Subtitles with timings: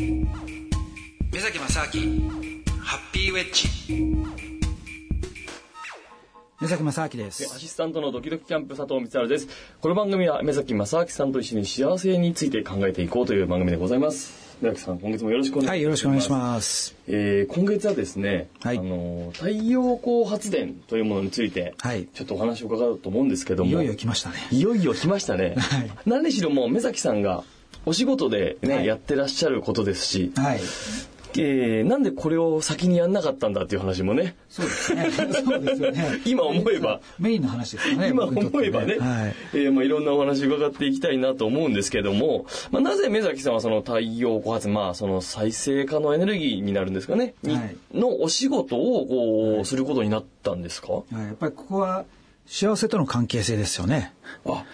[0.00, 2.30] 目崎正明
[2.80, 3.68] ハッピーウェッジ。
[6.58, 7.54] 目崎正明です。
[7.54, 9.48] アシスタントのドキドキキャンプ佐藤光晴です。
[9.82, 14.56] この番組は目崎正明さんと一緒に幸せについて考えていこうという番組でございます。
[14.62, 15.68] 目崎さん今月もよろしくお願いします。
[15.68, 16.96] はいよろしくお願いします。
[17.06, 18.78] えー、今月はですね、はい。
[18.78, 22.06] あの太陽光発電というものについて、はい。
[22.06, 23.70] ちょっとお話を伺おうと思うんですけども。
[23.70, 24.36] いよいよ来ましたね。
[24.50, 25.90] いよいよ来ましたね、 はい。
[26.06, 27.44] 何しろもう目崎さんが
[27.86, 28.86] お仕事でね、はい。
[28.86, 30.60] やってらっしゃることですし、はい。
[31.38, 35.10] えー、なんでこれを先にやんなかったんだっていう話もねそうですね。
[35.12, 36.20] そうですよね。
[36.26, 37.00] 今思えば。
[37.20, 39.34] メインの話ですよね今思えばね、はい。
[39.54, 47.76] えーまあ、いろんなお話伺っていきたいなと思うんですけども、まあ、なぜ目崎さんはその太陽光発電、まあ、その再生可能エネルギーになるんですかね、にはい。
[47.94, 50.92] のお仕事をこう、することになったんですか？
[50.94, 51.14] はい。
[51.14, 52.04] やっぱりここは
[52.46, 54.12] 幸せとの関係性ですよね。
[54.44, 54.64] あ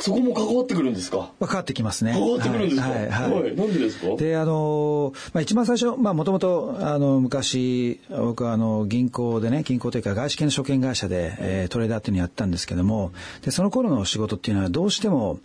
[0.00, 1.30] そこも関わってくるんですか？
[1.38, 2.12] 分かってきますね。
[2.12, 2.88] 関わってくるんですか？
[2.88, 3.08] はい。
[3.08, 3.56] はいはい。
[3.56, 4.16] なんでですか？
[4.16, 15.38] であのまあ、一番最初まあもともとあの昔僕はあの銀行でね銀行というか外資系の証券会社で、えートレーダーっていうのをやったんですけどもでその頃の仕事っていうのはどうしても、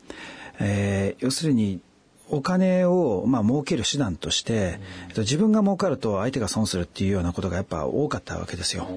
[0.59, 1.79] えー要するに
[2.33, 8.87] お金を、まあ、儲ける手段として、えっと、自分が儲かると相手が損するっていうようなことがやっぱ多かったわけですよ。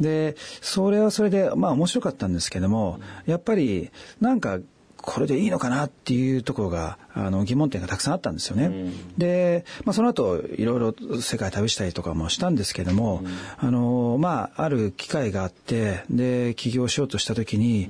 [0.00, 4.58] でそれはそれでまあ面白かったんですけどもやっぱりなんか
[5.02, 8.92] これでいいのかなっていうところがあの疑問点がたくさんあったんですよね。
[9.16, 13.22] で、まあ、その後いろいろ世界旅したりとかもしたんですけども、
[13.58, 17.88] あのまあある機会があってで起業しようとした時に、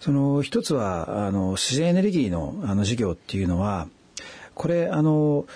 [0.00, 3.88] その一つはあの自然エネルギーのあの事業っていうのは
[4.54, 5.46] これあの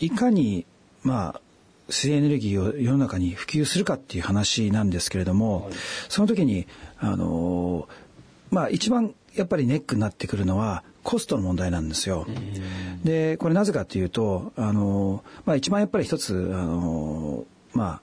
[0.00, 0.66] いかに
[1.02, 1.40] まあ
[1.88, 5.70] 水エネルギーを世の中に普及するかっていう話なんですけれども、
[6.08, 6.66] その時に
[6.98, 7.88] あの
[8.50, 12.26] まあ一番やっぱりネックになってくるのはコストの問題なんですよ。
[13.04, 18.00] でこれなぜかというとあの、まあ、一番やっぱり一つあのま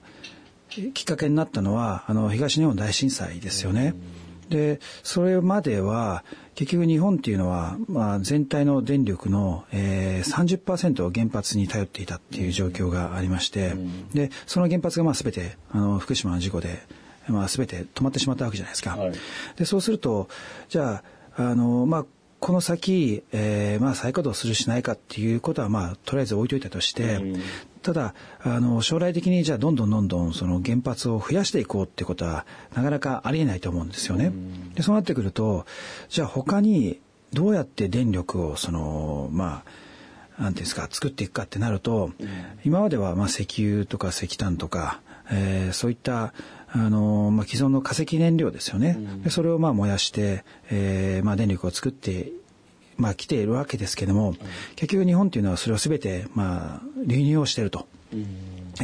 [0.68, 3.94] きっかけになったのはあの東日本大震災ですよね。
[4.48, 6.24] でそれまでは
[6.54, 13.74] 結局日本っていうのは、まあ、全体の電力の、えー、30%を原発に頼っていたっていう状況がありまして、
[14.14, 16.82] でその原発がまあ全てあの福島の事故で、
[17.28, 18.96] まあ、全て止まってしまったわけじゃないですか。
[18.96, 19.12] はい。
[19.56, 20.28] でそうすると
[20.68, 21.02] じゃ
[21.36, 22.06] ああの、まあ、
[22.40, 27.20] この先、えーまあ、再稼働するしないかっていうことは、まあ、とりあえず置いといたとして、
[27.86, 34.32] ただあの将来的にじゃあどんどんどんどんその原発を増やしていこうってことはなかなかありえないと思うんですよね。
[34.74, 35.66] でそうなってくると
[36.08, 36.98] じゃあ他に
[37.32, 39.62] どうやって電力をそのま
[40.36, 42.10] あなんていうんですか作っていくかってなると、
[42.64, 46.34] 今まではまあ石油とか石炭とか、えーそういった
[46.68, 52.32] あのまあ、既存の化石燃料ですよね、でそれをまあ燃やして、えーまあ、電力を作って
[52.96, 54.34] まあ、来ているわけですけども、
[54.76, 57.86] 結局日本っていうのはそれを全てまあ流入をしていると。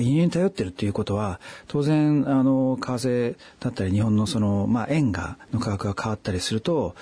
[0.00, 6.94] 輸入に頼ってるっていうことは当然あの為替だったり日本のその、まあ、円がの価格が変わったりすると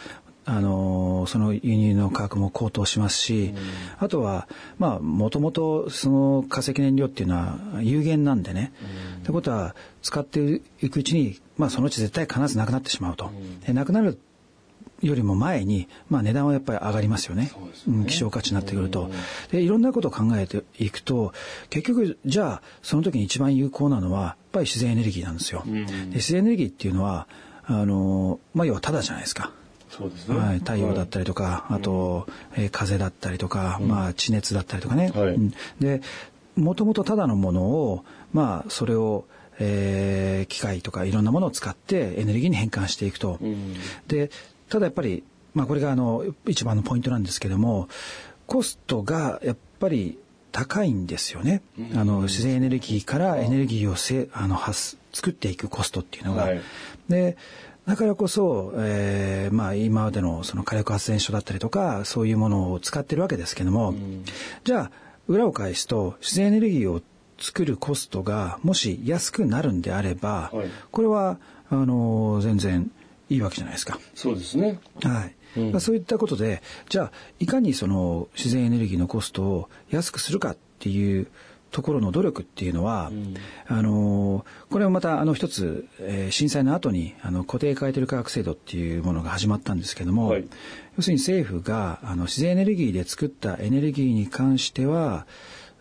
[0.44, 3.54] あのその輸入の価格も高騰しますし、
[3.98, 4.48] あとは
[4.78, 8.72] まあもともとその化石燃料っていうのは有限なんでね。
[9.22, 13.30] ってことは使っていくうちに、まあ、そのうち絶対必ずなくなってしまうと。
[13.64, 14.18] でなくなる
[15.02, 17.50] よりも前に、まあ、値段はやっぱり上がりますよね。
[17.88, 19.10] うん、希少価値になってくると。
[19.50, 21.32] で、いろんなことを考えていくと、
[21.70, 25.62] 結局、じゃあ、その時に一番有効なのは、やっぱり自然エネルギーなんですよ。
[25.66, 25.72] で
[26.14, 27.26] 自然エネルギーっていうのは、
[27.64, 29.52] あの、まあ、要はただじゃないですか。
[29.88, 35.10] そうですね、はい、太陽だったりとか、あと、えー風だったりとか、まあ、地熱だったりとかね。
[35.14, 36.00] はいうんで、
[36.56, 39.24] もともとただのものを、まあ、それを、
[39.58, 43.38] えー機械とかいろんなものを使ってエネルギーに変換していくと。
[44.08, 44.30] で、
[44.70, 45.22] ただやっぱり、
[45.52, 47.88] まあ、これがあの、一番のポイントなんですけども、
[48.46, 50.18] コストがやっぱり
[50.52, 51.62] 高いんですよね。
[51.94, 56.44] あの、自然エネルギーからエネルギーをせあの発作っていくコストっていうのが。
[56.44, 56.60] はい
[57.08, 57.36] で、
[57.86, 63.94] だからこそ、えーまあ今までのその火力発電所だったりとか、そういうものを使ってるわけですけども、
[64.64, 64.90] じゃあ、
[65.26, 67.02] 裏を返すと、自然エネルギーを
[67.40, 71.38] 作るコストが、もし安くなるんであれば、はいこれは、
[71.70, 72.90] あの、全然
[73.30, 73.98] いいわけじゃないですか。
[74.14, 75.34] そうですねはい。
[75.56, 81.26] うんまあそういったことで、じゃあ、いかにその自然エネルギーのコストを安くするかっていう
[81.70, 83.10] ところの努力っていうのは、
[83.66, 90.44] あの、これはまたあの一つ、えー震災の後にあの固定買取価格制度っていうものが始まったんですけども、はい
[90.96, 95.26] 要するに政府があの自然エネルギーで作ったエネルギーに関しては、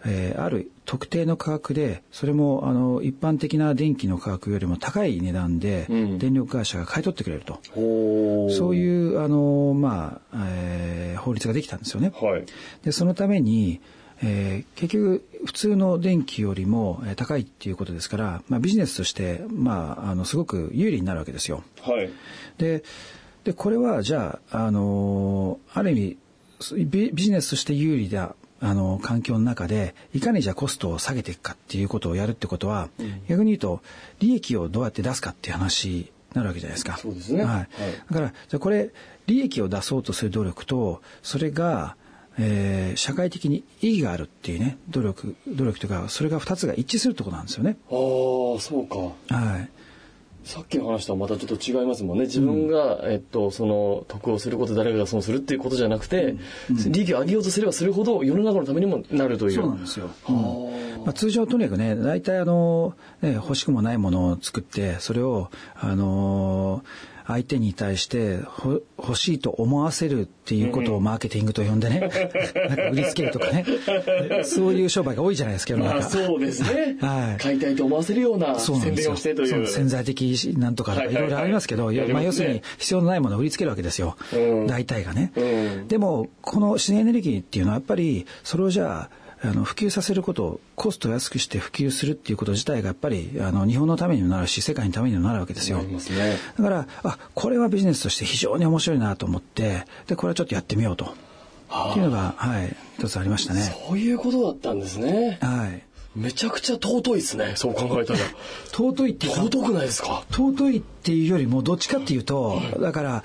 [0.06, 7.60] えーある特定の価格でそれもあの一般的な電気の価格よりも高い値段でうん電力会社が買い取ってくれると。
[7.76, 12.12] そういうあの、まあえー法律ができたんですよね。
[12.16, 12.46] はい
[12.84, 13.82] でそのために、
[14.22, 21.64] えー、結局普通の電気よりも高いっていうことですから、まあ、ビジネスとして、まあ、あのすごく有利になるわけですよ。
[21.82, 22.10] はい、
[22.58, 22.84] で
[23.44, 26.18] でこれはじゃあ、あのある意
[26.74, 33.82] 味ビジネスとして有利だあの環境の中でいかにじゃあコストを下げていくかっていうことをやるってことは、うん、逆に言うと
[34.20, 36.98] 利益をどうやって出すかっていう話になるわけじゃないですか。
[36.98, 37.44] そうですね。
[37.44, 37.54] はい。
[37.56, 37.68] はい、
[38.10, 38.90] だからじゃあこれ
[39.28, 41.96] 利益を出そうとする努力とそれが
[42.42, 47.78] えー、社会的に意義があるっていうね努力努力というかそれが2つが一致するところなんですよね。
[47.90, 48.96] ああそうか。
[49.36, 49.70] はい。
[50.44, 52.26] さっきの話とはまたちょっと違いますもんね。
[52.26, 56.36] 自分が、うん、えっと、その、得をすること、誰かが損するっていうことじゃなくて、
[56.88, 59.52] 利益を上げようとすればするほど、世の中のためにもなるという。
[59.52, 60.10] そうなんですよ。
[61.06, 68.40] まあ、通常とにかくね、大体あの、ね、欲しくもないものを作って、それを、あのー相手に対して
[68.98, 73.64] 欲しいと思わせるっていうことをマーケティングと呼んでね、 なんか売りつけるとかね、
[74.44, 76.02] そういう商売が多いじゃないですか、世の中。
[76.02, 76.98] そうですね。
[77.02, 77.42] はい。
[77.42, 79.68] 買いたいと思わせるような宣伝をしてという。
[79.68, 84.18] 潜在的なんとかいろいろありますけど、まあ、要するに必要のないものを売りつけるわけですよ。
[84.68, 85.32] 大体がね。
[85.88, 95.82] でも、この自然エネルギーっていうのはやっぱり、それをじゃあ、普及させることコストを安くして普及するっていうこと自体がやっぱりあの日本のためにもなるし世界のためにもなるわけですよ。
[95.82, 95.98] ね、
[96.58, 101.06] だからあこれはビジネスとして非常に面白いなと思ってでこれはちょっとやってみようと。
[101.06, 103.62] っていうのが、はい、一つありましたね。
[103.88, 105.38] そういうことだったんですね。
[105.40, 105.84] はい。
[106.16, 107.54] めちゃくちゃ尊いですね。
[107.56, 108.20] そう考えたら。
[108.74, 110.24] 尊いって尊くないですか？
[110.32, 113.24] 尊いっていうよりも、どっちかっていうと、だから、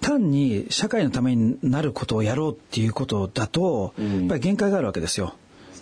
[0.00, 5.34] 単に社会のためになることをやろうっていうことだと、やっぱり限界があるわけですよ。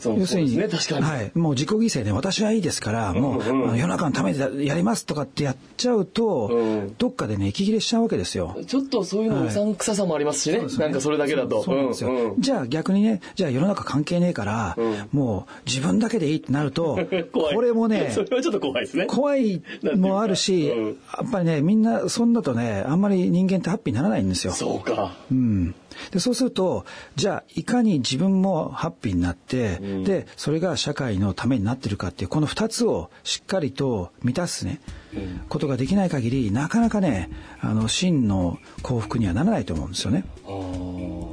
[0.09, 1.05] 要するに、ね、確かに。
[1.05, 1.31] はい。
[1.35, 8.57] もう自己犠牲で私はいいですから、もう、世の中のためでやりますとかってやっちゃうと、うん、どっかでね、息切れしちゃうわけですよ。
[8.67, 10.59] ちょっとそういうのうさんくささもありますしね。
[10.59, 11.63] はい、なんかそれだけだと。
[11.63, 12.11] そうなんですよ。
[12.11, 16.99] うん、じゃあ逆にね、じゃあ世の中関係ねえから、うん、もう自分だけでいいってなると、
[17.33, 19.07] これもね、それはちょっと怖いですね。
[19.07, 19.63] 怖い
[19.97, 24.53] もあるし、やっぱりね、みんな、そんだとね、あんまり人間ってハッピーにならないんですよ。
[24.53, 25.15] そうか。
[25.31, 25.75] うん。
[26.11, 26.85] でそうすると
[27.17, 34.81] じゃあいかに自分もハッピーになって、うん、でそれが社会のためになってるかっていうこの2つをしっかりと満たすね、
[35.15, 40.25] うん、ことができない限りなかなかねあの真の幸福にはならないと思うんですよね。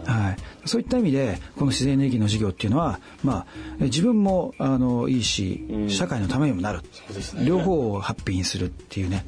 [0.08, 0.38] はい、
[0.68, 3.46] そういった意味でこの自然エネルギーの事業っていうのは、まあ、
[3.80, 9.26] 自分もあのいいし、社会のためにもなる、ね、両方をハッピーにするっていうね、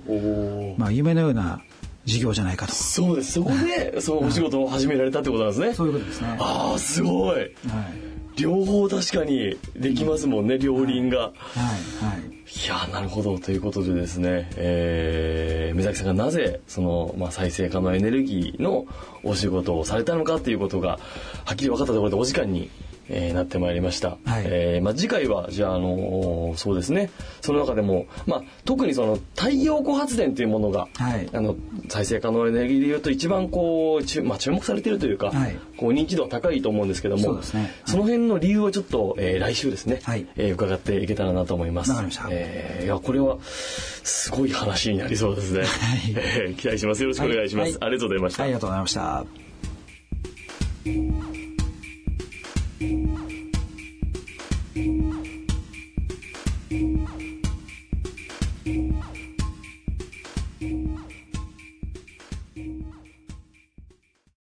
[0.78, 1.62] まあ、夢のような
[2.10, 2.74] 事業じゃないかと。
[2.74, 3.34] そうです。
[3.34, 5.74] そこで、そのお仕事を始められたってことなんですね。
[5.74, 6.38] そういうことですね。
[6.40, 7.38] ああ、すごい。
[7.38, 7.50] はい。
[8.42, 11.20] 両方確かにできますもんね、両輪が。
[11.20, 11.32] はい。
[12.06, 12.40] はい。
[12.66, 13.38] いやなるほど。
[13.38, 18.86] ということでですね、えー、目崎さんがなぜ、その、まあ、再生可能エネルギーの
[19.24, 21.00] お仕事をされたのかっていうことが、
[21.46, 22.70] はっきり分かったところでお時間に
[23.10, 24.18] えー、なってまいりました。
[24.26, 27.10] はい、えー、まあ、次回はじゃあ、あのー、そうですね
[27.42, 31.56] その中でも、まあ、特にその太陽光発電というものが、はい、あの
[31.90, 41.92] 再生可能エネルギーでいうと一番こう注,、まあ、注目されているというか、はい、こう認知度が高いと思うんですけどもそ、ね,、の辺の理由をちょっと、えー、来週ですね、はいえー、伺っていけたらなと思います。
[42.30, 45.62] えー、いやこれはすごい話になりそうですね。
[45.62, 45.70] はい、
[46.16, 47.02] えー、期待します。
[47.02, 47.78] よろしくお願いします。
[47.82, 48.44] ありがとうございました。
[48.44, 49.26] ありがとうございました。